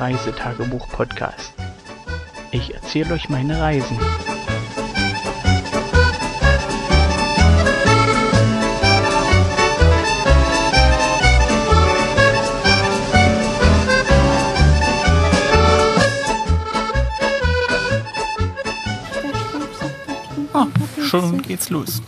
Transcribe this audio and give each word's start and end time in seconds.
Reisetagebuch-Podcast. 0.00 1.54
Ich 2.50 2.74
erzähle 2.74 3.14
euch 3.14 3.28
meine 3.28 3.60
Reisen. 3.60 3.98
Oh, 20.52 20.66
schon 21.02 21.42
geht's 21.42 21.70
los. 21.70 22.02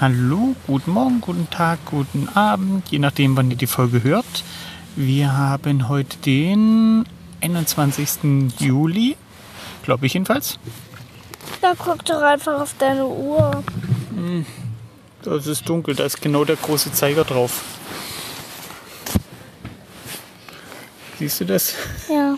Hallo, 0.00 0.54
guten 0.66 0.92
Morgen, 0.92 1.20
guten 1.20 1.50
Tag, 1.50 1.80
guten 1.86 2.28
Abend, 2.28 2.88
je 2.90 2.98
nachdem, 2.98 3.36
wann 3.36 3.50
ihr 3.50 3.56
die 3.56 3.66
Folge 3.66 4.02
hört. 4.04 4.44
Wir 5.00 5.36
haben 5.36 5.88
heute 5.88 6.16
den 6.18 7.04
21. 7.40 8.50
Juli, 8.58 9.16
glaube 9.84 10.06
ich 10.06 10.14
jedenfalls. 10.14 10.58
Da 11.60 11.74
guck 11.78 12.04
doch 12.04 12.20
einfach 12.20 12.60
auf 12.60 12.74
deine 12.80 13.06
Uhr. 13.06 13.62
Das 15.22 15.46
ist 15.46 15.68
dunkel, 15.68 15.94
da 15.94 16.04
ist 16.04 16.20
genau 16.20 16.44
der 16.44 16.56
große 16.56 16.90
Zeiger 16.92 17.22
drauf. 17.22 17.62
Siehst 21.20 21.40
du 21.40 21.44
das? 21.44 21.74
Ja. 22.08 22.36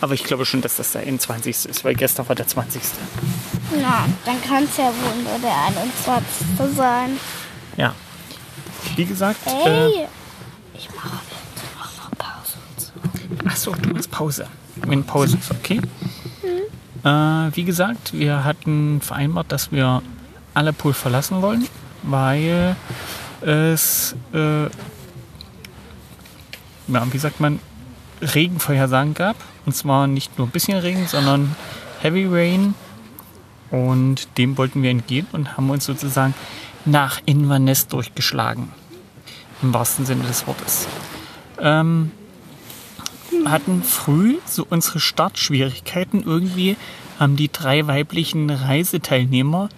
Aber 0.00 0.14
ich 0.14 0.22
glaube 0.22 0.46
schon, 0.46 0.60
dass 0.62 0.76
das 0.76 0.92
der 0.92 1.02
21. 1.02 1.66
ist, 1.66 1.84
weil 1.84 1.94
gestern 1.94 2.28
war 2.28 2.36
der 2.36 2.46
20. 2.46 2.82
Na, 3.82 4.06
dann 4.24 4.40
kann 4.42 4.62
es 4.62 4.76
ja 4.76 4.84
wohl 4.86 5.22
nur 5.24 5.38
der 5.40 5.56
21. 5.66 6.76
sein. 6.76 7.18
Ja. 7.76 7.94
Wie 8.94 9.04
gesagt, 9.04 9.44
äh, 9.46 9.68
Ey, 9.68 10.06
ich 10.74 10.88
mache 10.94 11.18
jetzt 11.30 11.76
noch 11.76 12.06
eine 12.06 12.16
Pause. 12.16 12.56
und 12.68 12.80
so. 12.80 13.19
Ach 13.46 13.56
so, 13.56 13.72
du 13.72 13.90
machst 13.90 14.10
Pause. 14.10 14.46
Wenn 14.76 15.04
Pause 15.04 15.36
ist, 15.38 15.50
okay. 15.50 15.80
Äh, 17.02 17.56
wie 17.56 17.64
gesagt, 17.64 18.12
wir 18.12 18.44
hatten 18.44 19.00
vereinbart, 19.00 19.50
dass 19.52 19.72
wir 19.72 20.02
Aleppo 20.54 20.92
verlassen 20.92 21.42
wollen, 21.42 21.66
weil 22.02 22.76
es, 23.40 24.14
äh, 24.34 24.64
ja, 24.64 24.70
wie 27.12 27.18
sagt 27.18 27.40
man, 27.40 27.58
Regenvorhersagen 28.20 29.14
gab. 29.14 29.36
Und 29.66 29.74
zwar 29.74 30.06
nicht 30.06 30.36
nur 30.38 30.46
ein 30.46 30.50
bisschen 30.50 30.78
Regen, 30.78 31.06
sondern 31.06 31.54
Heavy 32.00 32.26
Rain. 32.26 32.74
Und 33.70 34.36
dem 34.36 34.58
wollten 34.58 34.82
wir 34.82 34.90
entgehen 34.90 35.26
und 35.32 35.56
haben 35.56 35.70
uns 35.70 35.84
sozusagen 35.84 36.34
nach 36.84 37.20
Inverness 37.24 37.86
durchgeschlagen. 37.86 38.72
Im 39.62 39.72
wahrsten 39.72 40.06
Sinne 40.06 40.24
des 40.24 40.46
Wortes. 40.46 40.88
Ähm, 41.60 42.10
hatten 43.44 43.82
früh 43.82 44.38
so 44.46 44.66
unsere 44.68 45.00
Startschwierigkeiten. 45.00 46.22
Irgendwie 46.24 46.76
haben 47.18 47.36
die 47.36 47.50
drei 47.50 47.86
weiblichen 47.86 48.50
Reiseteilnehmer 48.50 49.68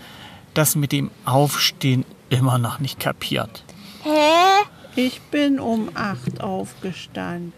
das 0.55 0.77
mit 0.77 0.93
dem 0.93 1.11
Aufstehen 1.25 2.05
immer 2.29 2.59
noch 2.59 2.79
nicht 2.79 3.01
kapiert. 3.01 3.65
Hä? 4.03 4.65
Ich 4.95 5.23
bin 5.23 5.59
um 5.59 5.89
8 5.95 6.43
aufgestanden. 6.43 7.55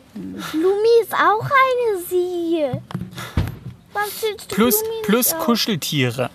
Blumi 0.53 1.03
ist 1.03 1.13
auch 1.13 1.45
eine 1.45 2.05
Sie. 2.09 2.65
Was 3.93 4.21
zählst 4.21 4.53
du 4.53 4.55
Plus, 4.55 4.81
Blumi 4.81 5.03
plus? 5.05 5.37
Kuscheltiere. 5.39 6.31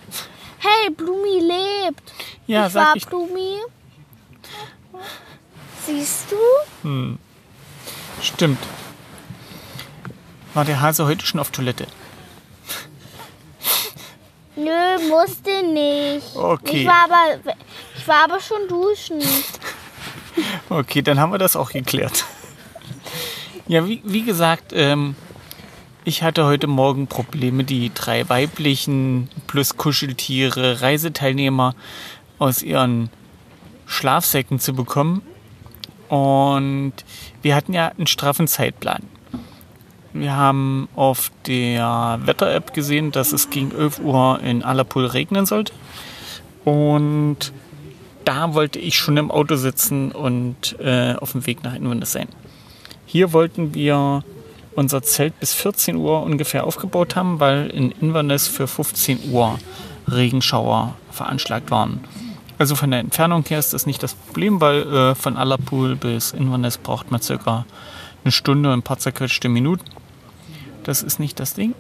Hey, 0.58 0.90
Blumi 0.90 1.40
lebt. 1.40 2.14
Ja, 2.48 2.68
ich 2.68 2.74
war 2.74 2.86
sag 2.88 2.96
ich. 2.98 3.06
Blumi. 3.06 3.60
Siehst 5.86 6.28
du? 6.32 7.18
Stimmt. 8.22 8.60
War 10.60 10.66
der 10.66 10.82
Hase 10.82 11.06
heute 11.06 11.26
schon 11.26 11.40
auf 11.40 11.52
Toilette? 11.52 11.88
Nö, 14.58 15.08
musste 15.08 15.64
nicht. 15.64 16.36
Okay. 16.36 16.82
Ich 16.82 16.86
war 16.86 17.06
aber, 17.06 17.54
ich 17.98 18.06
war 18.06 18.26
aber 18.26 18.42
schon 18.42 18.68
duschen. 18.68 19.22
Okay, 20.70 21.02
dann 21.02 21.18
haben 21.18 21.32
wir 21.32 21.38
das 21.38 21.56
auch 21.56 21.72
geklärt. 21.72 22.26
Ja, 23.70 23.88
wie, 23.88 24.02
wie 24.04 24.24
gesagt, 24.24 24.74
ähm, 24.74 25.16
ich 26.04 26.24
hatte 26.24 26.46
heute 26.46 26.68
Morgen 26.68 27.08
Probleme, 27.08 27.64
die 27.64 27.94
drei 27.94 28.28
weiblichen 28.28 29.30
plus 29.48 29.78
Kuscheltiere 29.78 30.82
Reiseteilnehmer 30.82 31.74
aus 32.38 32.62
ihren 32.64 33.10
Schlafsäcken 33.86 34.60
zu 34.60 34.74
bekommen. 34.74 35.22
Und 36.10 36.94
wir 37.42 37.56
hatten 37.56 37.72
ja 37.72 37.94
einen 37.98 38.08
straffen 38.08 38.50
Zeitplan. 38.50 39.04
Wir 40.14 40.36
haben 40.36 40.90
auf 40.96 41.32
der 41.46 42.20
Wetter-App 42.24 42.74
gesehen, 42.74 43.12
dass 43.12 43.32
es 43.32 43.50
gegen 43.50 43.72
11 43.72 44.00
Uhr 44.00 44.40
in 44.44 44.64
Alapul 44.64 45.06
regnen 45.06 45.46
sollte. 45.46 45.74
Und 46.66 47.54
da 48.26 48.54
wollte 48.54 48.80
ich 48.80 48.98
schon 48.98 49.18
im 49.18 49.32
Auto 49.32 49.56
sitzen 49.56 50.12
und 50.12 50.78
äh, 50.80 51.14
auf 51.16 51.34
dem 51.34 51.46
Weg 51.46 51.64
nach 51.64 51.76
Inverness 51.76 52.12
sein. 52.12 52.28
Hier 53.06 53.34
wollten 53.34 53.74
wir 53.74 54.24
unser 54.76 55.02
Zelt 55.02 55.40
bis 55.40 55.54
14 55.54 55.96
Uhr 55.96 56.24
ungefähr 56.24 56.64
aufgebaut 56.64 57.16
haben, 57.16 57.40
weil 57.40 57.70
in 57.70 57.92
Inverness 57.92 58.48
für 58.48 58.68
15 58.68 59.32
Uhr 59.32 59.60
Regenschauer 60.08 60.96
veranschlagt 61.12 61.72
waren. 61.72 62.02
Also 62.58 62.76
von 62.76 62.92
der 62.92 63.00
Entfernung 63.00 63.46
her 63.48 63.60
ist 63.60 63.74
das 63.74 63.86
nicht 63.86 64.04
das 64.04 64.14
Problem, 64.14 64.60
weil 64.60 64.82
äh, 64.82 65.16
von 65.16 65.38
Alapul 65.38 65.96
bis 65.96 66.32
Inverness 66.34 66.78
braucht 66.78 67.10
man 67.10 67.22
circa 67.22 67.66
eine 68.24 68.32
Stunde 68.32 68.70
und 68.70 68.80
ein 68.80 68.84
paar 68.84 69.00
zerquetschte 69.00 69.50
Minuten. 69.50 69.86
Das 70.84 71.04
ist 71.04 71.20
nicht 71.20 71.40
das 71.40 71.54
Ding. 71.54 71.76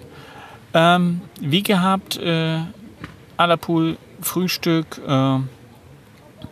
Ähm, 0.73 1.21
wie 1.39 1.63
gehabt, 1.63 2.17
äh, 2.17 2.59
Alapul, 3.37 3.97
Frühstück, 4.21 5.01
äh, 5.05 5.39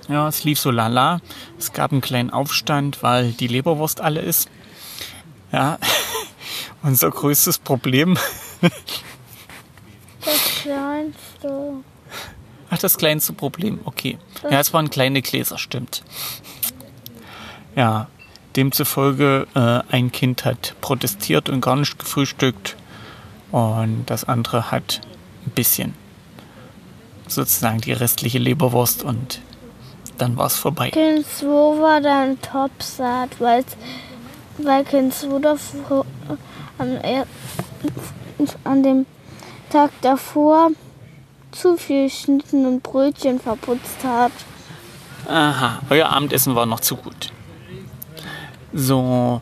ja, 0.10 0.28
es 0.28 0.44
lief 0.44 0.60
so 0.60 0.72
lala. 0.72 1.20
Es 1.58 1.74
gab 1.74 1.92
einen 1.92 2.02
kleinen 2.02 2.30
Aufstand, 2.30 3.04
weil 3.04 3.32
die 3.34 3.48
Leberwurst 3.48 4.02
alle 4.02 4.22
ist. 4.22 4.50
Ja, 5.52 5.78
unser 6.82 7.12
größtes 7.12 7.60
Problem. 7.60 8.18
Das 10.22 10.62
kleinste. 10.62 11.84
Ach, 12.70 12.78
das 12.78 12.98
kleinste 12.98 13.34
Problem, 13.34 13.80
okay. 13.86 14.18
Ja, 14.44 14.60
es 14.60 14.74
waren 14.74 14.90
kleine 14.90 15.22
Gläser, 15.22 15.58
stimmt. 15.58 16.04
Ja, 17.76 18.08
demzufolge, 18.58 19.48
äh, 19.54 19.94
ein 19.94 20.12
Kind 20.12 20.44
hat 20.44 20.76
protestiert 20.82 21.48
und 21.48 21.62
gar 21.62 21.76
nicht 21.76 22.00
gefrühstückt 22.00 22.76
und 23.52 24.06
das 24.08 24.24
andere 24.24 24.72
hat 24.72 25.02
ein 25.46 25.52
bisschen. 25.52 25.94
Sozusagen 27.28 27.82
die 27.82 27.94
restliche 27.94 28.40
Leberwurst 28.40 29.04
und 29.04 29.42
dann 30.18 30.38
war 30.38 30.48
es 30.48 30.56
vorbei. 30.56 30.90
Kind 30.90 31.26
2 31.28 31.46
war 31.46 32.02
dann 32.02 32.42
topsatt, 32.42 33.30
weil 33.40 33.64
Kind 34.86 35.14
2 35.14 35.40
davor, 35.40 36.06
an, 36.80 37.00
an 38.64 38.84
dem 38.84 39.06
Tag 39.70 39.92
davor 40.02 40.72
zu 41.52 41.78
viel 41.78 42.10
Schnitten 42.10 42.66
und 42.66 42.84
Brötchen 42.84 43.40
verputzt 43.40 44.04
hat. 44.04 44.32
Aha, 45.28 45.80
euer 45.90 46.10
Abendessen 46.10 46.56
war 46.56 46.66
noch 46.66 46.80
zu 46.80 46.96
gut. 46.96 47.32
So, 48.74 49.42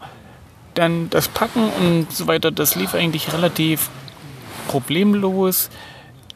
dann 0.74 1.10
das 1.10 1.28
Packen 1.28 1.70
und 1.70 2.12
so 2.12 2.28
weiter, 2.28 2.52
das 2.52 2.76
lief 2.76 2.94
eigentlich 2.94 3.34
relativ 3.34 3.90
problemlos, 4.68 5.70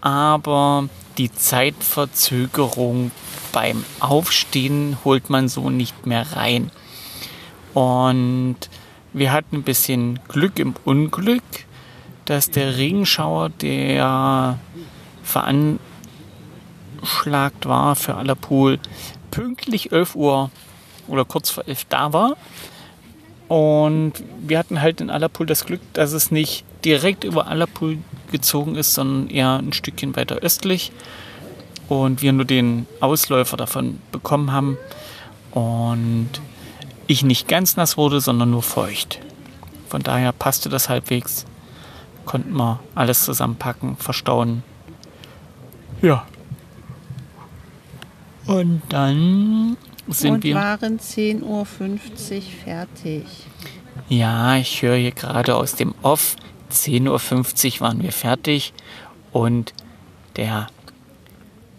aber 0.01 0.87
die 1.17 1.31
Zeitverzögerung 1.31 3.11
beim 3.51 3.83
Aufstehen 3.99 4.97
holt 5.03 5.29
man 5.29 5.49
so 5.49 5.69
nicht 5.69 6.05
mehr 6.05 6.25
rein. 6.35 6.71
Und 7.73 8.57
wir 9.13 9.31
hatten 9.31 9.57
ein 9.57 9.63
bisschen 9.63 10.19
Glück 10.27 10.59
im 10.59 10.75
Unglück, 10.85 11.43
dass 12.25 12.51
der 12.51 12.77
Regenschauer, 12.77 13.49
der 13.49 14.59
veranschlagt 15.23 15.79
war 17.65 17.95
für 17.95 18.15
Alapul, 18.15 18.79
pünktlich 19.31 19.91
11 19.91 20.15
Uhr 20.15 20.51
oder 21.07 21.25
kurz 21.25 21.49
vor 21.49 21.67
11 21.67 21.85
da 21.89 22.13
war. 22.13 22.37
Und 23.49 24.13
wir 24.41 24.59
hatten 24.59 24.79
halt 24.79 25.01
in 25.01 25.09
Alapul 25.09 25.47
das 25.47 25.65
Glück, 25.65 25.81
dass 25.93 26.13
es 26.13 26.29
nicht 26.31 26.63
direkt 26.85 27.23
über 27.23 27.47
Alapul 27.47 27.97
gezogen 28.31 28.75
ist, 28.75 28.93
sondern 28.93 29.29
eher 29.29 29.57
ein 29.57 29.73
Stückchen 29.73 30.15
weiter 30.15 30.35
östlich. 30.35 30.91
Und 31.89 32.21
wir 32.21 32.31
nur 32.31 32.45
den 32.45 32.85
Ausläufer 32.99 33.57
davon 33.57 33.99
bekommen 34.11 34.51
haben. 34.51 34.77
Und 35.51 36.29
ich 37.07 37.23
nicht 37.23 37.47
ganz 37.47 37.75
nass 37.75 37.97
wurde, 37.97 38.21
sondern 38.21 38.51
nur 38.51 38.61
feucht. 38.61 39.19
Von 39.87 40.03
daher 40.03 40.31
passte 40.31 40.69
das 40.69 40.87
halbwegs. 40.87 41.45
Konnten 42.25 42.55
wir 42.55 42.79
alles 42.93 43.25
zusammenpacken, 43.25 43.97
verstauen. 43.97 44.61
Ja. 46.03 46.27
Und 48.45 48.83
dann 48.89 49.75
sind 50.11 50.35
und 50.35 50.43
wir. 50.43 50.55
waren 50.55 50.99
10.50 50.99 51.43
Uhr 51.43 51.65
fertig. 52.63 53.25
Ja, 54.07 54.57
ich 54.57 54.81
höre 54.81 54.97
hier 54.97 55.11
gerade 55.11 55.55
aus 55.55 55.75
dem 55.75 55.93
Off. 56.01 56.35
10.50 56.71 57.75
Uhr 57.75 57.81
waren 57.81 58.03
wir 58.03 58.11
fertig 58.11 58.73
und 59.31 59.73
der 60.35 60.67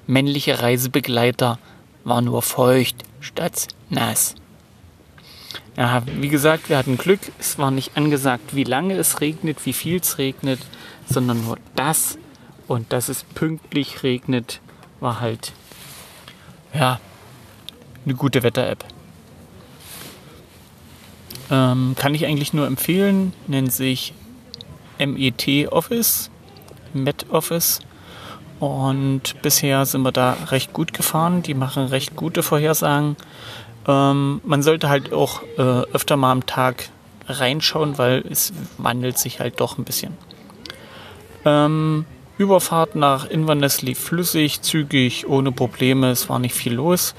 männliche 0.06 0.60
Reisebegleiter 0.60 1.58
war 2.04 2.20
nur 2.20 2.42
feucht 2.42 3.04
statt 3.20 3.68
nass. 3.88 4.34
Ja, 5.76 6.02
wie 6.18 6.28
gesagt, 6.28 6.68
wir 6.68 6.76
hatten 6.76 6.98
Glück. 6.98 7.20
Es 7.38 7.58
war 7.58 7.70
nicht 7.70 7.96
angesagt, 7.96 8.54
wie 8.54 8.64
lange 8.64 8.94
es 8.94 9.20
regnet, 9.20 9.64
wie 9.66 9.72
viel 9.72 10.00
es 10.00 10.18
regnet, 10.18 10.60
sondern 11.08 11.44
nur 11.44 11.58
das. 11.76 12.18
Und 12.66 12.92
dass 12.92 13.08
es 13.08 13.24
pünktlich 13.24 14.02
regnet, 14.02 14.60
war 15.00 15.20
halt, 15.20 15.52
ja, 16.74 17.00
eine 18.04 18.14
gute 18.14 18.42
Wetter-App. 18.42 18.84
Ähm, 21.50 21.94
kann 21.98 22.14
ich 22.14 22.26
eigentlich 22.26 22.52
nur 22.52 22.66
empfehlen, 22.66 23.32
nennt 23.46 23.72
sich 23.72 24.14
MET 24.98 25.68
Office, 25.70 26.30
Met 26.92 27.26
Office. 27.30 27.80
Und 28.60 29.40
bisher 29.42 29.86
sind 29.86 30.02
wir 30.02 30.12
da 30.12 30.36
recht 30.50 30.72
gut 30.72 30.92
gefahren. 30.92 31.42
Die 31.42 31.54
machen 31.54 31.86
recht 31.86 32.14
gute 32.14 32.42
Vorhersagen. 32.42 33.16
Ähm, 33.88 34.40
man 34.44 34.62
sollte 34.62 34.88
halt 34.88 35.12
auch 35.12 35.42
äh, 35.56 35.62
öfter 35.92 36.16
mal 36.16 36.30
am 36.30 36.46
Tag 36.46 36.90
reinschauen, 37.26 37.96
weil 37.96 38.22
es 38.28 38.52
wandelt 38.76 39.18
sich 39.18 39.40
halt 39.40 39.60
doch 39.60 39.78
ein 39.78 39.84
bisschen. 39.84 40.16
Ähm, 41.44 42.04
Überfahrt 42.36 42.96
nach 42.96 43.28
Inverness 43.28 43.82
lief 43.82 43.98
flüssig, 43.98 44.62
zügig, 44.62 45.26
ohne 45.26 45.52
Probleme. 45.52 46.10
Es 46.10 46.28
war 46.28 46.38
nicht 46.38 46.54
viel 46.54 46.74
los. 46.74 47.14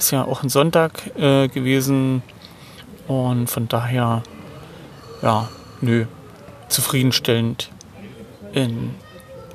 Ist 0.00 0.12
ja 0.12 0.24
auch 0.24 0.42
ein 0.42 0.48
Sonntag 0.48 1.14
äh, 1.18 1.48
gewesen. 1.48 2.22
Und 3.06 3.50
von 3.50 3.68
daher, 3.68 4.22
ja, 5.20 5.50
nö, 5.82 6.06
zufriedenstellend 6.70 7.68
in 8.54 8.94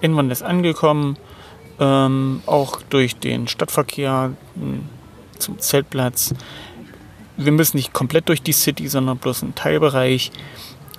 Inverness 0.01 0.43
angekommen. 0.43 1.17
Ähm, 1.79 2.43
auch 2.45 2.79
durch 2.91 3.15
den 3.15 3.47
Stadtverkehr 3.47 4.33
hm, 4.53 4.87
zum 5.39 5.57
Zeltplatz. 5.57 6.35
Wir 7.37 7.51
müssen 7.51 7.77
nicht 7.77 7.91
komplett 7.91 8.29
durch 8.29 8.43
die 8.43 8.53
City, 8.53 8.87
sondern 8.87 9.17
bloß 9.17 9.41
ein 9.41 9.55
Teilbereich. 9.55 10.31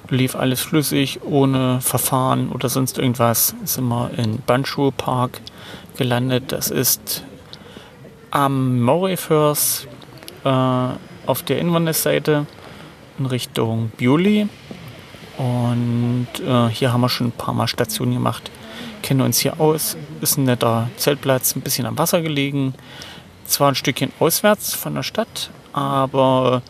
Lief 0.08 0.34
alles 0.34 0.60
flüssig, 0.60 1.20
ohne 1.22 1.80
Verfahren 1.80 2.50
oder 2.50 2.68
sonst 2.68 2.98
irgendwas. 2.98 3.54
Sind 3.62 3.86
wir 3.86 4.10
in 4.18 4.40
Banshu 4.44 4.90
Park 4.90 5.40
gelandet. 5.96 6.50
Das 6.50 6.72
ist 6.72 7.22
am 8.36 8.82
Morayfirst 8.82 9.88
äh, 10.44 10.48
auf 10.48 11.42
der 11.46 11.58
Inverness-Seite 11.58 12.44
in 13.18 13.24
Richtung 13.24 13.90
Bewley. 13.96 14.46
Und 15.38 16.28
äh, 16.46 16.68
hier 16.68 16.92
haben 16.92 17.00
wir 17.00 17.08
schon 17.08 17.28
ein 17.28 17.32
paar 17.32 17.54
Mal 17.54 17.66
Stationen 17.66 18.12
gemacht. 18.12 18.50
Kennen 19.02 19.22
uns 19.22 19.38
hier 19.38 19.58
aus. 19.58 19.96
Ist 20.20 20.36
ein 20.36 20.44
netter 20.44 20.90
Zeltplatz, 20.98 21.56
ein 21.56 21.62
bisschen 21.62 21.86
am 21.86 21.96
Wasser 21.96 22.20
gelegen. 22.20 22.74
Zwar 23.46 23.68
ein 23.68 23.74
Stückchen 23.74 24.12
auswärts 24.20 24.74
von 24.74 24.94
der 24.94 25.02
Stadt, 25.02 25.50
aber 25.72 26.60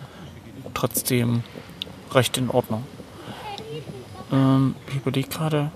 trotzdem 0.73 1.43
recht 2.13 2.39
in 2.39 2.49
Ordnung. 2.49 2.85
Ähm, 4.31 4.77
ich 4.89 4.97
überlege 4.97 5.29
gerade. 5.29 5.73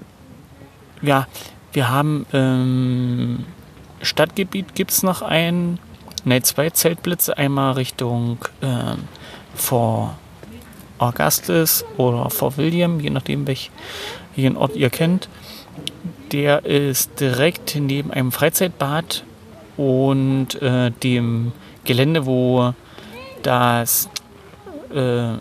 Ja, 1.02 1.26
wir 1.72 1.88
haben 1.88 2.26
ähm, 2.32 3.44
Stadtgebiet 4.02 4.74
gibt 4.74 4.90
es 4.90 5.02
noch 5.02 5.22
ein, 5.22 5.78
ne, 6.24 6.42
zwei 6.42 6.70
Zeltplätze, 6.70 7.36
einmal 7.36 7.72
Richtung 7.72 8.38
ähm, 8.62 9.08
vor 9.54 10.18
Augustus 10.98 11.84
oder 11.96 12.30
vor 12.30 12.56
William, 12.56 13.00
je 13.00 13.10
nachdem 13.10 13.46
welchen 13.46 14.56
Ort 14.56 14.76
ihr 14.76 14.90
kennt. 14.90 15.28
Der 16.32 16.64
ist 16.64 17.20
direkt 17.20 17.74
neben 17.74 18.12
einem 18.12 18.32
Freizeitbad 18.32 19.24
und 19.76 20.60
äh, 20.62 20.90
dem 20.90 21.52
Gelände, 21.84 22.26
wo 22.26 22.74
das 23.42 24.08
äh, 24.94 25.38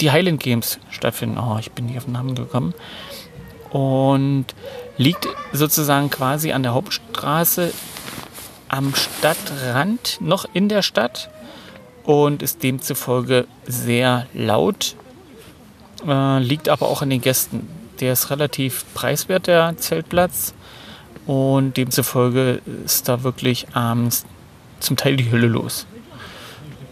die 0.00 0.10
Highland 0.10 0.40
Games 0.40 0.78
stattfinden. 0.90 1.38
Oh, 1.38 1.56
ich 1.58 1.72
bin 1.72 1.86
nicht 1.86 1.98
auf 1.98 2.04
den 2.04 2.12
Namen 2.12 2.34
gekommen. 2.34 2.74
Und 3.70 4.46
liegt 4.96 5.28
sozusagen 5.52 6.10
quasi 6.10 6.52
an 6.52 6.62
der 6.62 6.74
Hauptstraße 6.74 7.72
am 8.68 8.94
Stadtrand, 8.94 10.18
noch 10.20 10.46
in 10.52 10.68
der 10.68 10.82
Stadt 10.82 11.30
und 12.04 12.42
ist 12.42 12.62
demzufolge 12.62 13.46
sehr 13.66 14.26
laut. 14.32 14.96
Äh, 16.06 16.38
liegt 16.38 16.68
aber 16.68 16.88
auch 16.88 17.02
an 17.02 17.10
den 17.10 17.20
Gästen. 17.20 17.68
Der 18.00 18.12
ist 18.12 18.30
relativ 18.30 18.84
preiswert, 18.94 19.46
der 19.46 19.76
Zeltplatz. 19.76 20.54
Und 21.26 21.76
demzufolge 21.76 22.62
ist 22.84 23.08
da 23.08 23.22
wirklich 23.22 23.66
abends 23.74 24.24
zum 24.80 24.96
Teil 24.96 25.16
die 25.16 25.30
Hölle 25.30 25.48
los. 25.48 25.86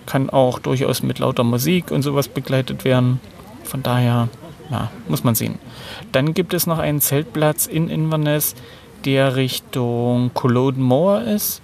Kann 0.05 0.29
auch 0.29 0.59
durchaus 0.59 1.03
mit 1.03 1.19
lauter 1.19 1.45
Musik 1.45 1.91
und 1.91 2.03
sowas 2.03 2.29
begleitet 2.29 2.85
werden. 2.85 3.21
Von 3.65 3.83
daher, 3.83 4.29
ja, 4.71 4.91
muss 5.09 5.25
man 5.25 5.35
sehen. 5.35 5.59
Dann 6.13 6.35
gibt 6.35 6.55
es 6.55 6.67
noch 6.67 6.79
einen 6.79 7.01
Zeltplatz 7.01 7.67
in 7.67 7.89
Inverness, 7.89 8.55
der 9.05 9.37
Richtung 9.37 10.33
Culloden 10.35 10.83
Moor 10.83 11.23
ist. 11.23 11.63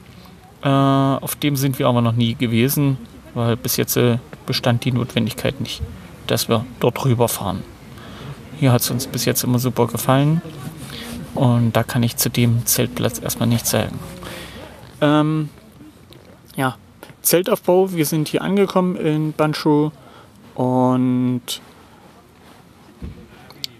Äh, 0.62 0.68
auf 0.68 1.34
dem 1.36 1.56
sind 1.56 1.78
wir 1.78 1.88
aber 1.88 2.00
noch 2.00 2.14
nie 2.14 2.34
gewesen, 2.34 2.98
weil 3.34 3.56
bis 3.56 3.76
jetzt 3.76 3.96
äh, 3.96 4.18
bestand 4.46 4.84
die 4.84 4.92
Notwendigkeit 4.92 5.60
nicht, 5.60 5.82
dass 6.26 6.48
wir 6.48 6.64
dort 6.80 7.04
rüberfahren. 7.04 7.62
Hier 8.60 8.72
hat 8.72 8.82
es 8.82 8.90
uns 8.90 9.06
bis 9.06 9.24
jetzt 9.24 9.42
immer 9.42 9.58
super 9.58 9.86
gefallen. 9.88 10.40
Und 11.34 11.74
da 11.74 11.82
kann 11.82 12.02
ich 12.02 12.16
zu 12.16 12.28
dem 12.28 12.64
Zeltplatz 12.66 13.18
erstmal 13.18 13.48
nichts 13.48 13.70
sagen. 13.70 13.98
Ähm, 15.00 15.48
ja, 16.54 16.76
Zeltaufbau. 17.22 17.92
Wir 17.92 18.06
sind 18.06 18.28
hier 18.28 18.42
angekommen 18.42 18.96
in 18.96 19.32
Banshu 19.32 19.90
und 20.54 21.42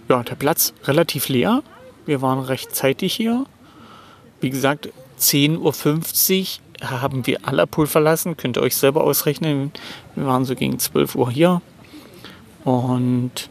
ja, 0.09 0.23
der 0.23 0.35
Platz 0.35 0.73
relativ 0.85 1.29
leer. 1.29 1.63
Wir 2.05 2.21
waren 2.21 2.39
recht 2.39 2.75
zeitig 2.75 3.13
hier. 3.13 3.45
Wie 4.41 4.49
gesagt, 4.49 4.89
10.50 5.19 6.59
Uhr 6.81 7.01
haben 7.01 7.25
wir 7.25 7.47
Allerpool 7.47 7.87
verlassen. 7.87 8.35
Könnt 8.35 8.57
ihr 8.57 8.61
euch 8.61 8.75
selber 8.75 9.03
ausrechnen. 9.03 9.71
Wir 10.15 10.25
waren 10.25 10.45
so 10.45 10.55
gegen 10.55 10.79
12 10.79 11.15
Uhr 11.15 11.31
hier. 11.31 11.61
Und 12.65 13.49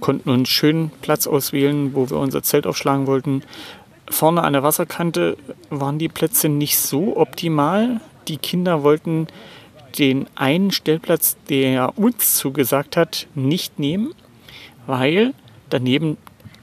konnten 0.00 0.30
uns 0.30 0.48
schön 0.48 0.90
Platz 1.00 1.26
auswählen, 1.26 1.94
wo 1.94 2.10
wir 2.10 2.18
unser 2.18 2.42
Zelt 2.42 2.66
aufschlagen 2.66 3.06
wollten. 3.06 3.42
Vorne 4.08 4.42
an 4.42 4.52
der 4.52 4.62
Wasserkante 4.62 5.36
waren 5.70 5.98
die 5.98 6.08
Plätze 6.08 6.48
nicht 6.48 6.78
so 6.78 7.16
optimal. 7.16 8.00
Die 8.28 8.36
Kinder 8.36 8.82
wollten 8.82 9.26
den 9.98 10.26
einen 10.34 10.70
Stellplatz, 10.70 11.36
der 11.48 11.98
uns 11.98 12.36
zugesagt 12.36 12.96
hat, 12.96 13.26
nicht 13.34 13.78
nehmen, 13.78 14.14
weil 14.86 15.32
daneben 15.70 16.16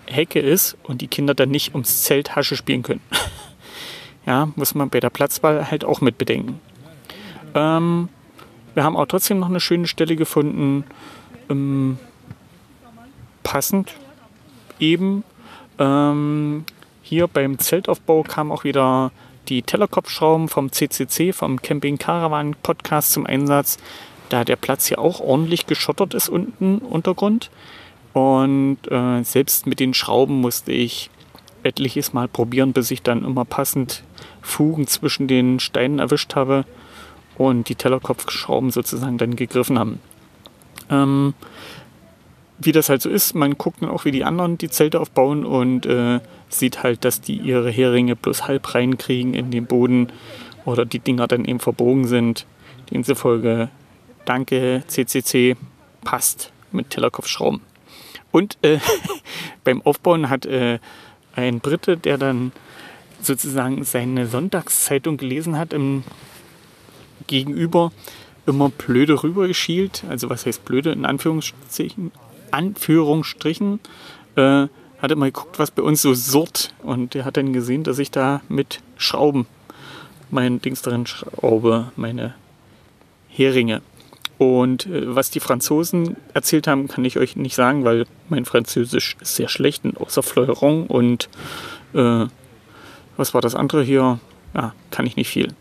Hecke 0.08 0.40
ist 0.40 0.78
und 0.84 1.02
die 1.02 1.08
Kinder 1.08 1.34
dann 1.34 1.50
nicht 1.50 1.74
ums 1.74 2.04
Zelt 2.04 2.36
Hasche 2.36 2.56
spielen 2.56 2.84
können. 2.84 3.02
ja, 4.26 4.50
muss 4.56 4.76
man 4.76 4.90
bei 4.90 5.00
der 5.00 5.10
Platzwahl 5.10 5.70
halt 5.70 5.86
auch 5.86 6.02
mit 6.02 6.18
bedenken. 6.18 6.60
Ähm, 7.56 8.10
wir 8.74 8.84
haben 8.84 8.98
auch 8.98 9.06
trotzdem 9.06 9.40
noch 9.40 9.50
eine 9.50 9.60
schöne 9.60 9.88
Stelle 9.88 10.16
gefunden. 10.16 10.84
Ähm, 11.50 11.98
passend 13.44 13.94
eben. 14.80 15.24
Ähm, 15.80 16.66
hier 17.02 17.28
beim 17.28 17.60
Zeltaufbau 17.60 18.24
kam 18.24 18.52
auch 18.52 18.64
wieder 18.64 19.12
die 19.50 19.62
Tellerkopfschrauben 19.62 20.48
vom 20.48 20.72
CCC, 20.72 21.34
vom 21.34 21.62
Camping 21.62 21.98
Caravan 21.98 22.56
Podcast 22.64 23.12
zum 23.12 23.26
Einsatz, 23.26 23.78
da 24.30 24.44
der 24.44 24.56
Platz 24.56 24.88
hier 24.88 25.00
auch 25.00 25.20
ordentlich 25.20 25.68
geschottert 25.68 26.14
ist 26.14 26.30
unten, 26.30 26.78
Untergrund. 26.80 27.52
Und 28.14 28.78
äh, 28.90 29.24
selbst 29.24 29.66
mit 29.66 29.80
den 29.80 29.94
Schrauben 29.94 30.40
musste 30.40 30.72
ich 30.72 31.10
etliches 31.64 32.14
Mal 32.14 32.28
probieren, 32.28 32.74
bis 32.74 32.92
ich 32.92 33.02
dann 33.02 33.26
immer 33.26 33.46
passend 33.46 34.04
Fugen 34.42 34.88
zwischen 34.88 35.28
den 35.28 35.60
Steinen 35.60 36.00
erwischt 36.00 36.36
habe 36.36 36.66
und 37.38 37.70
die 37.70 37.76
Tellerkopfschrauben 37.76 38.72
sozusagen 38.72 39.18
dann 39.18 39.36
gegriffen 39.36 39.80
haben. 39.80 40.00
Ähm, 40.90 41.34
wie 42.60 42.72
das 42.72 42.90
halt 42.90 43.02
so 43.02 43.10
ist, 43.10 43.34
man 43.34 43.58
guckt 43.58 43.82
dann 43.82 43.90
auch, 43.90 44.06
wie 44.06 44.12
die 44.12 44.24
anderen 44.24 44.58
die 44.58 44.70
Zelte 44.70 45.00
aufbauen 45.00 45.46
und 45.46 45.86
äh, 45.86 46.20
sieht 46.50 46.84
halt, 46.84 47.04
dass 47.04 47.20
die 47.20 47.38
ihre 47.38 47.72
Heringe 47.72 48.16
bloß 48.16 48.48
halb 48.48 48.76
reinkriegen 48.76 49.34
in 49.34 49.50
den 49.50 49.66
Boden 49.66 50.12
oder 50.66 50.86
die 50.86 51.00
Dinger 51.00 51.28
dann 51.28 51.46
eben 51.46 51.60
verbogen 51.60 52.06
sind. 52.06 52.46
Demzufolge, 52.92 53.70
danke 54.26 54.84
CCC, 54.88 55.56
passt 56.04 56.52
mit 56.72 56.92
Tellerkopfschrauben. 56.92 57.62
Und 58.34 58.58
äh, 58.64 58.80
beim 59.64 59.82
Aufbauen 59.84 60.30
hat 60.30 60.46
äh, 60.46 60.80
ein 61.36 61.60
Brite, 61.62 61.96
der 61.96 62.18
dann 62.18 62.52
sozusagen 63.22 63.86
seine 63.86 64.28
Sonntagszeitung 64.28 65.16
gelesen 65.16 65.58
hat, 65.58 65.72
im 65.72 66.04
Gegenüber 67.28 67.94
immer 68.46 68.70
blöde 68.70 69.24
rübergeschielt. 69.24 70.04
Also 70.10 70.30
was 70.30 70.46
heißt 70.46 70.66
blöde? 70.66 70.92
In 70.92 71.06
Anführungsstrichen. 71.06 72.12
Anführungsstrichen. 72.52 73.80
Äh, 74.36 74.68
hat 75.00 75.12
immer 75.12 75.26
geguckt, 75.26 75.60
was 75.60 75.70
bei 75.70 75.84
uns 75.84 76.02
so 76.02 76.14
surrt. 76.14 76.74
Und 76.82 77.14
er 77.14 77.26
hat 77.26 77.38
dann 77.38 77.54
gesehen, 77.54 77.84
dass 77.84 78.00
ich 78.00 78.10
da 78.10 78.42
mit 78.50 78.82
Schrauben 78.98 79.46
mein 80.32 80.60
Dings 80.60 80.82
darin 80.82 81.06
schraube, 81.06 81.92
meine 81.96 82.34
Heringe. 83.28 83.82
Und 84.38 84.88
äh, 84.88 85.16
was 85.16 85.30
die 85.30 85.40
Franzosen 85.40 86.18
erzählt 86.34 86.68
haben, 86.68 86.88
kann 86.88 87.06
ich 87.06 87.18
euch 87.18 87.36
nicht 87.36 87.56
sagen, 87.56 87.86
weil 87.86 88.06
mein 88.30 88.46
Französisch 88.46 89.16
ist 89.22 89.36
sehr 89.36 89.48
schlecht, 89.48 89.84
außer 89.98 90.24
Fleuron 90.24 90.88
und 90.88 91.30
äh, 91.94 92.26
was 93.16 93.34
war 93.34 93.42
das 93.42 93.56
andere 93.56 93.84
hier? 93.84 94.20
Ja, 94.54 94.74
kann 94.92 95.06
ich 95.06 95.16
nicht 95.16 95.30
viel. 95.30 95.54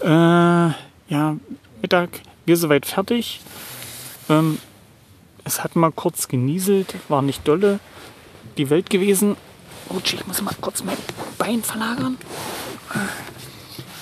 Äh, 0.00 0.08
ja, 0.08 1.36
Mittag, 1.80 2.20
wir 2.44 2.56
soweit 2.56 2.86
fertig. 2.86 3.40
Ähm, 4.28 4.58
es 5.44 5.62
hat 5.62 5.76
mal 5.76 5.92
kurz 5.92 6.28
genieselt, 6.28 6.94
war 7.08 7.22
nicht 7.22 7.46
dolle. 7.46 7.78
Die 8.56 8.70
Welt 8.70 8.90
gewesen. 8.90 9.36
Rutsch, 9.90 10.14
ich 10.14 10.26
muss 10.26 10.40
mal 10.42 10.54
kurz 10.60 10.82
mein 10.82 10.96
Bein 11.38 11.62
verlagern. 11.62 12.16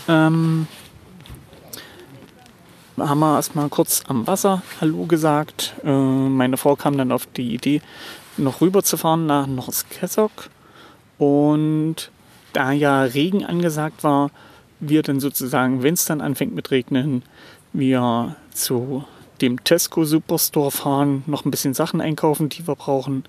Ähm, 0.08 0.66
haben 2.98 3.20
wir 3.20 3.36
erstmal 3.36 3.68
kurz 3.68 4.02
am 4.08 4.26
Wasser 4.26 4.62
Hallo 4.80 5.06
gesagt. 5.06 5.74
Äh, 5.84 5.90
meine 5.90 6.56
Frau 6.56 6.76
kam 6.76 6.96
dann 6.96 7.12
auf 7.12 7.26
die 7.26 7.54
Idee, 7.54 7.80
noch 8.36 8.60
rüber 8.60 8.82
zu 8.82 8.96
fahren 8.96 9.26
nach 9.26 9.46
Norskesok. 9.46 10.50
Und 11.18 12.10
da 12.52 12.72
ja 12.72 13.02
Regen 13.02 13.44
angesagt 13.44 14.04
war, 14.04 14.30
wir 14.80 15.02
dann 15.02 15.20
sozusagen, 15.20 15.82
wenn 15.82 15.94
es 15.94 16.04
dann 16.04 16.20
anfängt 16.20 16.54
mit 16.54 16.70
Regnen, 16.70 17.22
wir 17.72 18.36
zu 18.52 19.04
dem 19.40 19.62
Tesco 19.64 20.04
Superstore 20.04 20.70
fahren, 20.70 21.22
noch 21.26 21.44
ein 21.44 21.50
bisschen 21.50 21.74
Sachen 21.74 22.00
einkaufen, 22.00 22.48
die 22.48 22.66
wir 22.66 22.74
brauchen. 22.74 23.24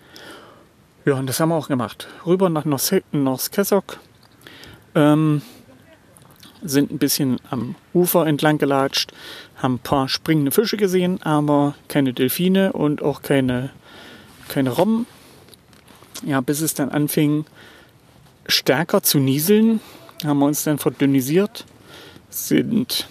Ja, 1.06 1.16
und 1.16 1.28
das 1.28 1.40
haben 1.40 1.50
wir 1.50 1.56
auch 1.56 1.68
gemacht. 1.68 2.08
Rüber 2.26 2.50
nach 2.50 2.66
Norskesok. 2.66 4.00
Ähm, 4.96 5.42
sind 6.64 6.92
ein 6.92 6.98
bisschen 6.98 7.40
am 7.50 7.76
Ufer 7.94 8.26
entlang 8.26 8.58
gelatscht, 8.58 9.12
haben 9.58 9.76
ein 9.76 9.80
paar 9.80 10.10
springende 10.10 10.52
Fische 10.52 10.78
gesehen, 10.78 11.22
aber 11.24 11.76
keine 11.88 12.14
Delfine 12.14 12.74
und 12.74 13.02
auch 13.02 13.22
keine, 13.22 13.70
keine 14.48 14.72
Robben. 14.72 15.06
Ja, 16.26 16.42
bis 16.42 16.62
es 16.62 16.74
dann 16.74 16.90
anfing, 16.90 17.46
stärker 18.48 19.04
zu 19.04 19.20
nieseln, 19.20 19.82
haben 20.24 20.40
wir 20.40 20.46
uns 20.46 20.64
dann 20.64 20.78
verdünnisiert, 20.78 21.66
sind 22.30 23.08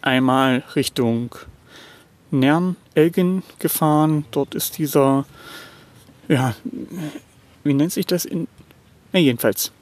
einmal 0.00 0.62
Richtung 0.76 1.34
Nern, 2.30 2.76
Elgin 2.94 3.42
gefahren. 3.58 4.26
Dort 4.30 4.54
ist 4.54 4.78
dieser, 4.78 5.26
ja, 6.28 6.54
wie 7.64 7.74
nennt 7.74 7.92
sich 7.92 8.06
das 8.06 8.24
in, 8.24 8.46
na 9.12 9.18
jedenfalls, 9.18 9.72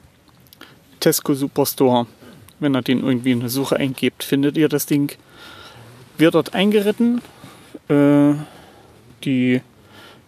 Tesco 0.99 1.33
Superstore 1.33 2.07
wenn 2.59 2.75
ihr 2.75 2.81
den 2.81 3.03
irgendwie 3.03 3.31
in 3.31 3.39
eine 3.39 3.49
Suche 3.49 3.77
eingebt, 3.77 4.23
findet 4.23 4.57
ihr 4.57 4.69
das 4.69 4.85
Ding. 4.85 5.11
Wir 6.17 6.31
dort 6.31 6.53
eingeritten, 6.53 7.21
äh, 7.89 8.33
die 9.23 9.61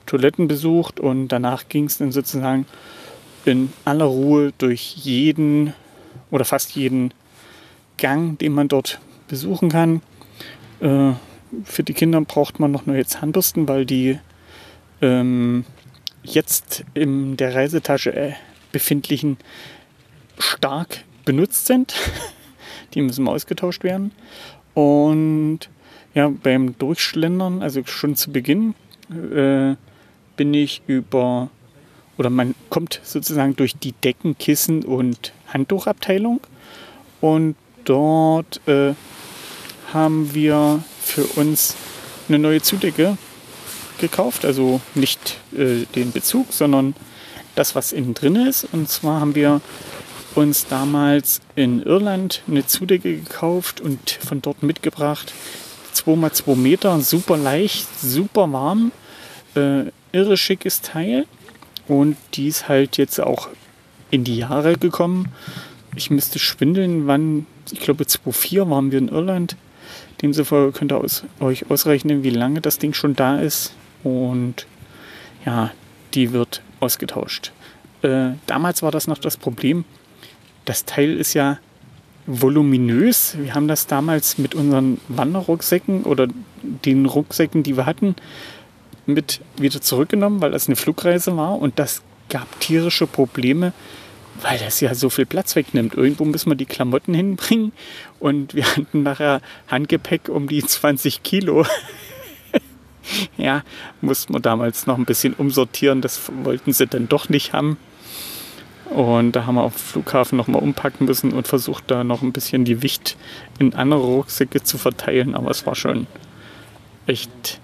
Toiletten 0.05 0.48
besucht 0.48 1.00
und 1.00 1.29
danach 1.29 1.69
ging 1.69 1.86
es 1.86 1.98
dann 1.98 2.12
sozusagen 2.12 2.65
in 3.45 3.71
aller 3.86 4.05
Ruhe 4.05 4.53
durch 4.57 4.95
jeden 4.95 5.74
oder 6.31 6.45
fast 6.45 6.75
jeden 6.75 7.13
Gang, 7.98 8.38
den 8.38 8.53
man 8.53 8.67
dort 8.67 9.00
besuchen 9.27 9.69
kann. 9.69 10.01
Äh, 10.79 11.13
für 11.63 11.83
die 11.83 11.93
Kinder 11.93 12.21
braucht 12.21 12.59
man 12.59 12.71
noch 12.71 12.86
neue 12.86 13.05
Zahnbürsten, 13.05 13.67
weil 13.67 13.86
die 13.86 14.19
ähm, 15.01 15.65
jetzt 16.24 16.83
in 16.93 17.38
der 17.38 17.55
Reisetasche 17.55 18.15
äh, 18.15 18.33
befindlichen 18.71 19.38
stark 20.38 21.03
benutzt 21.26 21.66
sind. 21.66 21.96
Die 22.94 23.02
müssen 23.02 23.28
ausgetauscht 23.28 23.84
werden. 23.84 24.12
Und 24.74 25.70
ja, 26.14 26.32
beim 26.44 26.78
Durchschlendern, 26.78 27.62
also 27.62 27.82
schon 27.86 28.16
zu 28.16 28.32
Beginn, 28.32 28.74
äh, 29.10 29.76
bin 30.38 30.54
ich 30.54 30.82
über, 30.88 31.50
oder 32.18 32.30
man 32.30 32.56
kommt 32.70 33.00
sozusagen 33.04 33.56
durch 33.56 33.76
die 33.76 33.92
Decken, 33.92 34.38
Kissen 34.38 34.84
und 34.84 35.34
Handtuchabteilung. 35.48 36.40
Und 37.22 37.56
dort 37.84 38.62
äh, 38.68 38.94
haben 39.94 40.34
wir 40.34 40.84
für 41.02 41.26
uns 41.40 41.76
eine 42.28 42.40
neue 42.40 42.62
Zudecke 42.62 43.18
gekauft. 44.00 44.46
Also 44.46 44.82
nicht 44.96 45.38
äh, 45.54 45.86
den 45.96 46.12
Bezug, 46.12 46.54
sondern 46.54 46.96
das, 47.56 47.76
was 47.76 47.92
innen 47.92 48.14
drin 48.14 48.36
ist. 48.36 48.68
Und 48.72 48.90
zwar 48.90 49.20
haben 49.20 49.36
wir 49.36 49.62
uns 50.36 50.67
damals 50.67 51.41
in 51.55 51.83
Irland 51.83 52.43
eine 52.48 52.65
Zudecke 52.65 53.15
gekauft 53.15 53.81
und 53.81 54.12
von 54.12 54.41
dort 54.41 54.63
mitgebracht. 54.63 55.33
2x2 55.95 56.55
Meter, 56.55 57.00
super 57.01 57.38
leicht, 57.38 57.88
super 58.00 58.51
warm, 58.51 58.91
äh, 59.55 59.86
irre 60.12 60.38
schickes 60.38 60.81
Teil. 60.81 61.25
Und 61.88 62.17
die 62.36 62.48
ist 62.48 62.69
halt 62.69 62.98
jetzt 62.98 63.19
auch 63.19 63.50
in 64.12 64.24
die 64.24 64.38
Jahre 64.38 64.77
gekommen. 64.77 65.29
Ich 65.95 66.12
müsste 66.12 66.39
schwindeln, 66.39 67.07
wann, 67.07 67.48
ich 67.71 67.79
glaube 67.79 68.03
2,4 68.03 68.69
waren 68.69 68.91
wir 68.91 69.00
in 69.00 69.09
Irland. 69.09 69.55
Demzufolge 70.21 70.77
könnt 70.77 70.91
ihr 70.91 70.98
aus, 70.98 71.24
euch 71.39 71.69
ausrechnen, 71.71 72.24
wie 72.24 72.29
lange 72.29 72.62
das 72.62 72.77
Ding 72.77 72.93
schon 72.93 73.15
da 73.15 73.39
ist. 73.39 73.74
Und 74.03 74.67
ja, 75.45 75.71
die 76.13 76.31
wird 76.31 76.62
ausgetauscht. 76.79 77.51
Äh, 78.01 78.31
damals 78.45 78.83
war 78.83 78.91
das 78.91 79.07
noch 79.07 79.17
das 79.17 79.38
Problem, 79.38 79.83
das 80.66 80.86
Teil 80.86 81.18
ist 81.18 81.34
ja 81.34 81.60
voluminös. 82.25 83.36
Wir 83.39 83.56
haben 83.56 83.68
das 83.68 83.88
damals 83.88 84.38
mit 84.38 84.54
unseren 84.54 85.00
Wanderrucksäcken 85.08 86.04
oder 86.04 86.28
den 86.62 87.06
Rucksäcken, 87.06 87.63
die 87.63 87.75
wir 87.75 87.86
hatten, 87.86 88.16
mit 89.08 89.42
wieder 89.58 89.82
zurückgenommen, 89.82 90.42
weil 90.42 90.51
das 90.51 90.68
eine 90.68 90.75
Flugreise 90.75 91.36
war 91.36 91.58
und 91.58 91.80
das 91.80 92.04
gab 92.30 92.60
tierische 92.60 93.08
Probleme, 93.08 93.74
weil 94.42 94.60
das 94.60 94.80
ja 94.80 94.94
so 94.94 95.10
viel 95.10 95.25
Platz 95.25 95.56
wegnimmt. 95.56 95.96
Irgendwo 95.96 96.25
müssen 96.25 96.51
wir 96.51 96.56
die 96.56 96.68
Klamotten 96.68 97.16
hinbringen 97.16 97.72
und 98.20 98.54
wir 98.54 98.66
hatten 98.66 99.04
nachher 99.04 99.42
Handgepäck 99.68 100.30
um 100.30 100.48
die 100.48 100.63
20 100.63 101.24
Kilo. 101.24 101.66
ja, 103.38 103.63
mussten 104.01 104.34
wir 104.34 104.39
damals 104.39 104.86
noch 104.86 104.98
ein 104.98 105.06
bisschen 105.06 105.34
umsortieren, 105.34 106.01
das 106.01 106.22
wollten 106.44 106.74
sie 106.74 106.86
dann 106.86 107.10
doch 107.10 107.30
nicht 107.30 107.54
haben. 107.54 107.78
Und 108.89 109.34
da 109.34 109.46
haben 109.46 109.55
wir 109.55 109.63
auf 109.63 109.75
dem 109.75 109.79
Flughafen 109.79 110.38
nochmal 110.38 110.62
umpacken 110.62 111.05
müssen 111.05 111.31
und 111.31 111.48
versucht 111.48 111.86
da 111.88 112.03
noch 112.03 112.22
ein 112.22 112.31
bisschen 112.31 112.65
die 112.65 112.81
Wicht 112.81 113.17
in 113.60 113.74
andere 113.75 114.01
Rucksäcke 114.01 114.63
zu 114.63 114.77
verteilen. 114.77 115.36
Aber 115.36 115.51
es 115.51 115.65
war 115.65 115.75
schon 115.75 116.08
echt 117.05 117.60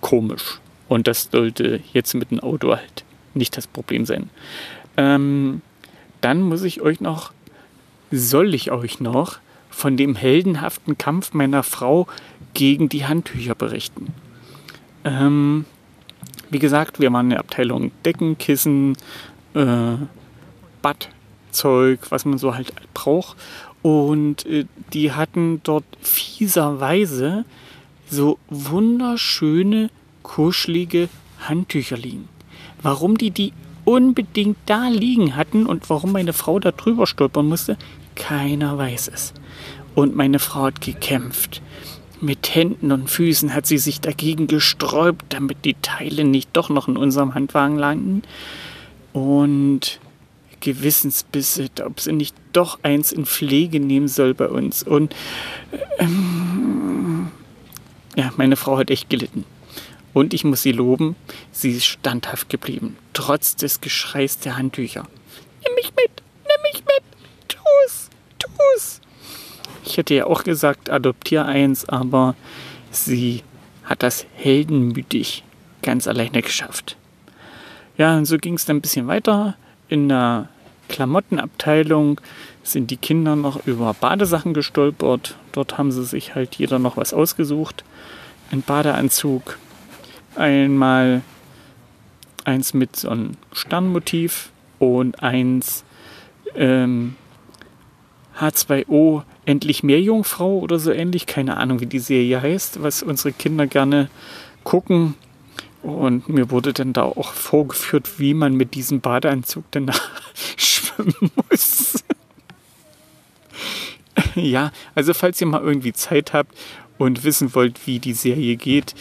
komisch. 0.00 0.60
Und 0.88 1.06
das 1.06 1.28
sollte 1.30 1.80
jetzt 1.92 2.14
mit 2.14 2.30
dem 2.30 2.40
Auto 2.40 2.70
halt 2.76 3.04
nicht 3.34 3.56
das 3.56 3.66
Problem 3.66 4.04
sein. 4.06 4.30
Ähm, 4.96 5.62
dann 6.20 6.42
muss 6.42 6.62
ich 6.62 6.80
euch 6.80 7.00
noch, 7.00 7.32
soll 8.10 8.54
ich 8.54 8.70
euch 8.70 9.00
noch 9.00 9.38
von 9.70 9.96
dem 9.96 10.16
heldenhaften 10.16 10.98
Kampf 10.98 11.32
meiner 11.32 11.62
Frau 11.62 12.06
gegen 12.54 12.88
die 12.88 13.06
Handtücher 13.06 13.54
berichten. 13.54 14.08
Ähm, 15.04 15.64
wie 16.50 16.58
gesagt, 16.58 17.00
wir 17.00 17.12
waren 17.12 17.26
in 17.26 17.30
der 17.30 17.38
Abteilung 17.40 17.92
Decken, 18.04 18.36
Kissen, 18.36 18.96
äh, 19.54 19.94
Badzeug, 20.82 22.00
was 22.10 22.24
man 22.24 22.38
so 22.38 22.54
halt 22.54 22.72
braucht. 22.94 23.36
Und 23.82 24.46
äh, 24.46 24.66
die 24.92 25.12
hatten 25.12 25.60
dort 25.62 25.84
fieserweise 26.00 27.44
so 28.08 28.38
wunderschöne, 28.48 29.90
kuschelige 30.22 31.08
Handtücher 31.40 31.96
liegen. 31.96 32.28
Warum 32.82 33.16
die 33.16 33.30
die 33.30 33.52
unbedingt 33.84 34.58
da 34.66 34.88
liegen 34.88 35.36
hatten 35.36 35.66
und 35.66 35.88
warum 35.90 36.12
meine 36.12 36.32
Frau 36.32 36.58
da 36.58 36.70
drüber 36.70 37.06
stolpern 37.06 37.46
musste, 37.46 37.76
keiner 38.14 38.76
weiß 38.76 39.10
es. 39.12 39.32
Und 39.94 40.14
meine 40.14 40.38
Frau 40.38 40.64
hat 40.64 40.80
gekämpft. 40.80 41.62
Mit 42.20 42.54
Händen 42.54 42.92
und 42.92 43.08
Füßen 43.08 43.54
hat 43.54 43.66
sie 43.66 43.78
sich 43.78 44.00
dagegen 44.00 44.46
gesträubt, 44.46 45.24
damit 45.30 45.64
die 45.64 45.74
Teile 45.80 46.24
nicht 46.24 46.50
doch 46.52 46.68
noch 46.68 46.86
in 46.86 46.98
unserem 46.98 47.34
Handwagen 47.34 47.76
landen. 47.76 48.22
Und 49.14 50.00
Gewissensbisse, 50.60 51.68
ob 51.84 52.00
sie 52.00 52.12
nicht 52.12 52.34
doch 52.52 52.78
eins 52.82 53.12
in 53.12 53.26
Pflege 53.26 53.80
nehmen 53.80 54.08
soll 54.08 54.34
bei 54.34 54.48
uns. 54.48 54.82
Und 54.82 55.14
ähm, 55.98 57.30
ja, 58.16 58.32
meine 58.36 58.56
Frau 58.56 58.78
hat 58.78 58.90
echt 58.90 59.10
gelitten. 59.10 59.44
Und 60.12 60.34
ich 60.34 60.44
muss 60.44 60.62
sie 60.62 60.72
loben, 60.72 61.16
sie 61.52 61.70
ist 61.70 61.86
standhaft 61.86 62.48
geblieben, 62.48 62.96
trotz 63.12 63.54
des 63.56 63.80
Geschreis 63.80 64.38
der 64.38 64.56
Handtücher. 64.56 65.06
Nimm 65.64 65.74
mich 65.76 65.92
mit, 65.94 66.22
nimm 66.42 66.62
mich 66.72 66.84
mit, 66.84 67.04
tu's, 67.48 68.10
tu's. 68.38 69.00
Ich 69.84 69.96
hätte 69.96 70.14
ja 70.14 70.26
auch 70.26 70.42
gesagt, 70.42 70.90
adoptier 70.90 71.46
eins, 71.46 71.88
aber 71.88 72.34
sie 72.90 73.44
hat 73.84 74.02
das 74.02 74.26
heldenmütig 74.34 75.44
ganz 75.82 76.06
alleine 76.08 76.42
geschafft. 76.42 76.96
Ja, 77.96 78.16
und 78.16 78.24
so 78.24 78.38
ging 78.38 78.54
es 78.54 78.64
dann 78.64 78.76
ein 78.76 78.80
bisschen 78.80 79.06
weiter. 79.06 79.56
In 79.90 80.08
der 80.08 80.48
Klamottenabteilung 80.88 82.20
sind 82.62 82.92
die 82.92 82.96
Kinder 82.96 83.34
noch 83.34 83.66
über 83.66 83.92
Badesachen 83.92 84.54
gestolpert. 84.54 85.36
Dort 85.50 85.78
haben 85.78 85.90
sie 85.90 86.04
sich 86.04 86.36
halt 86.36 86.54
jeder 86.54 86.78
noch 86.78 86.96
was 86.96 87.12
ausgesucht. 87.12 87.84
Ein 88.52 88.62
Badeanzug, 88.62 89.58
einmal 90.36 91.22
eins 92.44 92.72
mit 92.72 92.94
so 92.94 93.08
einem 93.08 93.32
Sternmotiv 93.52 94.50
und 94.78 95.24
eins 95.24 95.82
ähm, 96.54 97.16
H2O 98.38 99.24
endlich 99.44 99.82
mehr 99.82 100.00
Jungfrau 100.00 100.60
oder 100.60 100.78
so 100.78 100.92
ähnlich. 100.92 101.26
Keine 101.26 101.56
Ahnung, 101.56 101.80
wie 101.80 101.86
die 101.86 101.98
Serie 101.98 102.40
heißt, 102.40 102.80
was 102.80 103.02
unsere 103.02 103.32
Kinder 103.32 103.66
gerne 103.66 104.08
gucken. 104.62 105.16
Und 105.82 106.28
mir 106.28 106.50
wurde 106.50 106.72
dann 106.72 106.92
da 106.92 107.04
auch 107.04 107.32
vorgeführt, 107.32 108.18
wie 108.18 108.34
man 108.34 108.54
mit 108.54 108.74
diesem 108.74 109.00
Badeanzug 109.00 109.64
danach 109.70 110.10
schwimmen 110.56 111.30
muss. 111.48 112.04
ja, 114.34 114.72
also 114.94 115.14
falls 115.14 115.40
ihr 115.40 115.46
mal 115.46 115.62
irgendwie 115.62 115.92
Zeit 115.92 116.32
habt 116.32 116.54
und 116.98 117.24
wissen 117.24 117.54
wollt, 117.54 117.86
wie 117.86 117.98
die 117.98 118.12
Serie 118.12 118.56
geht, 118.56 118.94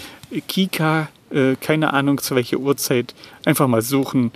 Kika, 0.48 1.10
äh, 1.32 1.56
keine 1.56 1.94
Ahnung 1.94 2.20
zu 2.20 2.36
welcher 2.36 2.58
Uhrzeit, 2.58 3.14
einfach 3.46 3.68
mal 3.68 3.82
suchen. 3.82 4.32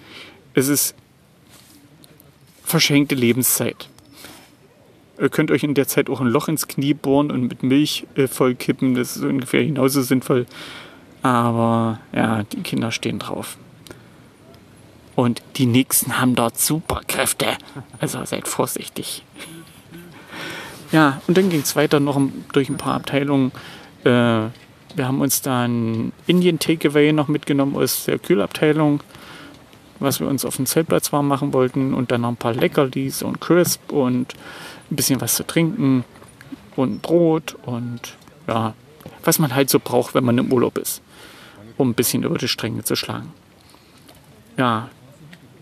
Es 0.54 0.68
ist 0.68 0.96
verschenkte 2.64 3.16
Lebenszeit. 3.16 3.90
Ihr 5.20 5.30
könnt 5.30 5.52
euch 5.52 5.64
in 5.64 5.76
der 5.76 5.88
Zeit 5.88 6.10
auch 6.10 6.22
ein 6.22 6.28
Loch 6.28 6.48
ins 6.48 6.68
Knie 6.68 6.94
bohren 6.94 7.32
und 7.32 7.44
mit 7.48 7.64
Milch 7.64 8.06
äh, 8.16 8.28
vollkippen. 8.28 8.96
Das 8.96 9.16
ist 9.16 9.24
ungefähr 9.24 9.64
genauso 9.64 10.02
sinnvoll. 10.02 10.46
Aber 11.24 12.00
ja, 12.14 12.44
die 12.44 12.62
Kinder 12.62 12.92
stehen 12.92 13.18
drauf. 13.18 13.58
Und 15.16 15.42
die 15.56 15.66
Nächsten 15.66 16.20
haben 16.20 16.36
dort 16.36 16.60
Superkräfte. 16.60 17.48
Also 18.00 18.24
seid 18.26 18.48
vorsichtig. 18.48 19.24
Ja, 20.92 21.22
und 21.28 21.38
dann 21.38 21.50
ging 21.50 21.62
es 21.62 21.76
weiter 21.76 22.00
noch 22.00 22.22
durch 22.52 22.70
ein 22.70 22.78
paar 22.78 22.96
Abteilungen. 22.96 23.52
Äh, 24.04 24.10
wir 24.96 25.08
haben 25.08 25.22
uns 25.22 25.42
dann 25.42 26.12
Indian 26.28 26.60
Takeaway 26.60 27.14
noch 27.14 27.30
mitgenommen 27.30 27.76
aus 27.76 28.06
der 28.06 28.20
Kühlabteilung, 28.20 29.02
was 30.00 30.20
wir 30.20 30.28
uns 30.28 30.46
auf 30.46 30.58
dem 30.58 30.66
Zeltplatz 30.66 31.14
warm 31.14 31.28
machen 31.28 31.54
wollten. 31.54 31.94
Und 31.94 32.12
dann 32.12 32.22
noch 32.22 32.30
ein 32.30 32.36
paar 32.36 32.54
Leckerlis 32.54 33.24
und 33.24 33.40
Crisp 33.40 33.92
und 33.92 34.34
ein 34.92 34.96
bisschen 34.96 35.22
was 35.22 35.36
zu 35.36 35.48
trinken 35.48 36.04
und 36.76 37.02
Brot 37.02 37.56
und 37.66 38.18
ja, 38.48 38.74
was 39.24 39.40
man 39.40 39.56
halt 39.56 39.70
so 39.70 39.80
braucht, 39.80 40.16
wenn 40.16 40.26
man 40.26 40.38
im 40.38 40.52
Urlaub 40.52 40.78
ist 40.78 41.02
um 41.78 41.90
ein 41.90 41.94
bisschen 41.94 42.24
über 42.24 42.38
die 42.38 42.48
Stränge 42.48 42.84
zu 42.84 42.96
schlagen. 42.96 43.34
Ja, 44.58 44.90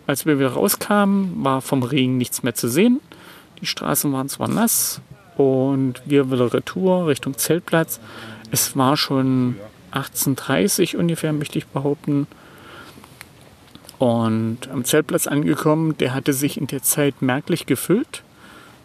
als 0.08 0.25
wir 0.25 0.39
wieder 0.39 0.53
rauskamen, 0.53 1.44
war 1.44 1.62
vom 1.62 1.84
Regen 1.84 2.18
nichts 2.18 2.44
mehr 2.44 2.56
zu 2.56 2.68
sehen. 2.68 3.00
Die 3.62 3.65
Straßen 3.65 4.12
waren 4.12 4.30
zwar 4.30 4.48
nass 4.48 5.01
und 5.38 6.01
wir 6.06 6.32
wieder 6.32 6.53
Retour 6.53 7.08
Richtung 7.08 7.38
Zeltplatz. 7.38 8.00
Es 8.51 8.75
war 8.75 8.98
schon 8.98 9.56
18.30 9.94 10.98
ungefähr, 10.98 11.34
möchte 11.34 11.58
ich 11.58 11.68
behaupten. 11.68 12.27
Und 14.00 14.67
am 14.71 14.84
Zeltplatz 14.84 15.28
angekommen, 15.28 15.95
der 15.97 16.13
hatte 16.13 16.34
sich 16.34 16.58
in 16.58 16.67
der 16.67 16.82
Zeit 16.82 17.21
merklich 17.21 17.67
gefüllt. 17.67 18.24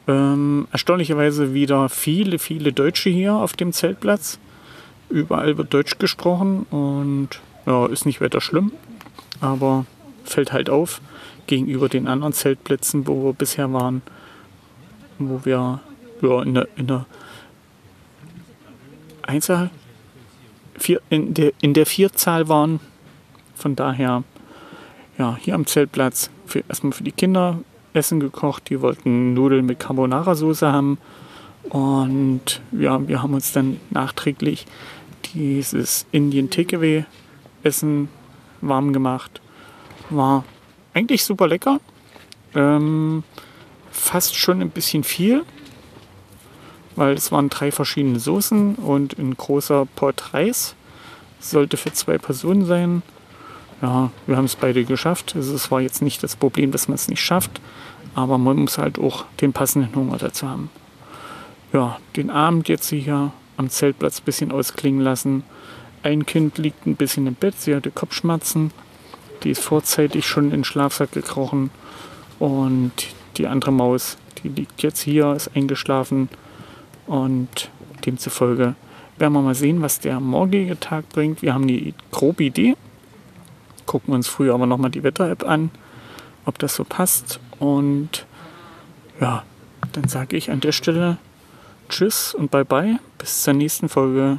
Ähm, 0.06 0.68
erstaunlicherweise 0.72 1.54
wieder 1.54 1.88
viele, 1.88 2.38
viele 2.38 2.72
Deutsche 2.72 3.10
hier 3.10 3.34
auf 3.34 3.54
dem 3.54 3.72
Zeltplatz. 3.72 4.38
Überall 5.08 5.56
wird 5.56 5.72
Deutsch 5.72 5.98
gesprochen 5.98 6.66
und 6.70 7.40
ja, 7.64 7.86
ist 7.86 8.06
nicht 8.06 8.20
weiter 8.20 8.40
schlimm, 8.40 8.72
aber 9.40 9.86
fällt 10.24 10.52
halt 10.52 10.70
auf 10.70 11.00
gegenüber 11.46 11.88
den 11.88 12.08
anderen 12.08 12.32
Zeltplätzen, 12.32 13.06
wo 13.06 13.24
wir 13.24 13.32
bisher 13.32 13.72
waren, 13.72 14.02
wo 15.18 15.44
wir 15.44 15.80
ja, 16.22 16.42
in 16.42 16.54
der, 16.54 16.68
in 16.76 16.86
der 16.86 17.06
Einzahl, 19.22 19.70
vier, 20.78 21.00
in, 21.10 21.34
der, 21.34 21.52
in 21.60 21.74
der 21.74 21.86
Vierzahl 21.86 22.48
waren. 22.48 22.80
Von 23.54 23.76
daher, 23.76 24.24
ja, 25.18 25.36
hier 25.40 25.54
am 25.54 25.66
Zeltplatz 25.66 26.30
für, 26.46 26.62
erstmal 26.68 26.92
für 26.92 27.04
die 27.04 27.12
Kinder 27.12 27.58
Essen 27.92 28.20
gekocht. 28.20 28.68
Die 28.68 28.80
wollten 28.80 29.34
Nudeln 29.34 29.66
mit 29.66 29.80
Carbonara-Soße 29.80 30.70
haben. 30.70 30.98
Und 31.70 32.60
ja, 32.72 33.06
wir 33.06 33.22
haben 33.22 33.34
uns 33.34 33.52
dann 33.52 33.80
nachträglich 33.90 34.66
dieses 35.34 36.06
Indian 36.12 36.50
Takeaway 36.50 37.04
Essen 37.62 38.08
warm 38.60 38.92
gemacht. 38.92 39.40
War 40.10 40.44
eigentlich 40.94 41.24
super 41.24 41.48
lecker. 41.48 41.80
Ähm, 42.54 43.24
fast 43.90 44.36
schon 44.36 44.60
ein 44.62 44.70
bisschen 44.70 45.04
viel, 45.04 45.44
weil 46.94 47.14
es 47.14 47.32
waren 47.32 47.50
drei 47.50 47.72
verschiedene 47.72 48.20
Soßen 48.20 48.76
und 48.76 49.18
ein 49.18 49.36
großer 49.36 49.86
Pot 49.96 50.32
Reis. 50.32 50.74
Sollte 51.40 51.76
für 51.76 51.92
zwei 51.92 52.18
Personen 52.18 52.64
sein. 52.64 53.02
Ja, 53.82 54.10
wir 54.26 54.36
haben 54.36 54.46
es 54.46 54.56
beide 54.56 54.84
geschafft. 54.84 55.34
Also 55.36 55.54
es 55.54 55.70
war 55.70 55.80
jetzt 55.80 56.00
nicht 56.00 56.22
das 56.22 56.36
Problem, 56.36 56.72
dass 56.72 56.88
man 56.88 56.94
es 56.94 57.08
nicht 57.08 57.20
schafft, 57.20 57.60
aber 58.14 58.38
man 58.38 58.56
muss 58.56 58.78
halt 58.78 58.98
auch 58.98 59.26
den 59.40 59.52
passenden 59.52 59.94
Hunger 59.94 60.16
dazu 60.16 60.48
haben. 60.48 60.70
Ja, 61.76 61.98
den 62.16 62.30
Abend 62.30 62.70
jetzt 62.70 62.88
hier 62.88 63.32
am 63.58 63.68
Zeltplatz 63.68 64.20
ein 64.20 64.24
bisschen 64.24 64.50
ausklingen 64.50 65.02
lassen. 65.02 65.44
Ein 66.02 66.24
Kind 66.24 66.56
liegt 66.56 66.86
ein 66.86 66.96
bisschen 66.96 67.26
im 67.26 67.34
Bett, 67.34 67.60
sie 67.60 67.76
hatte 67.76 67.90
Kopfschmerzen. 67.90 68.70
Die 69.42 69.50
ist 69.50 69.62
vorzeitig 69.62 70.26
schon 70.26 70.44
in 70.46 70.50
den 70.52 70.64
Schlafsack 70.64 71.12
gekrochen. 71.12 71.68
Und 72.38 72.92
die 73.36 73.46
andere 73.46 73.72
Maus, 73.72 74.16
die 74.42 74.48
liegt 74.48 74.82
jetzt 74.82 75.00
hier, 75.00 75.34
ist 75.34 75.54
eingeschlafen. 75.54 76.30
Und 77.06 77.68
demzufolge 78.06 78.74
werden 79.18 79.34
wir 79.34 79.42
mal 79.42 79.54
sehen, 79.54 79.82
was 79.82 80.00
der 80.00 80.18
morgige 80.18 80.80
Tag 80.80 81.06
bringt. 81.10 81.42
Wir 81.42 81.52
haben 81.52 81.64
eine 81.64 81.92
grobe 82.10 82.44
Idee. 82.44 82.74
Gucken 83.84 84.14
uns 84.14 84.28
früher 84.28 84.54
aber 84.54 84.64
nochmal 84.64 84.92
die 84.92 85.02
Wetter-App 85.02 85.46
an, 85.46 85.70
ob 86.46 86.58
das 86.58 86.74
so 86.74 86.84
passt. 86.84 87.38
Und 87.58 88.24
ja, 89.20 89.42
dann 89.92 90.08
sage 90.08 90.38
ich 90.38 90.50
an 90.50 90.60
der 90.60 90.72
Stelle 90.72 91.18
Tschüss 91.88 92.34
und 92.34 92.50
bye 92.50 92.64
bye. 92.64 92.98
Bis 93.18 93.42
zur 93.42 93.54
nächsten 93.54 93.88
Folge. 93.88 94.38